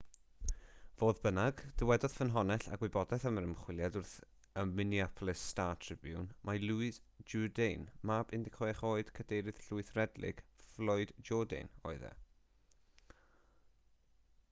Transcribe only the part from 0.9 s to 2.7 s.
fodd bynnag dywedodd ffynhonnell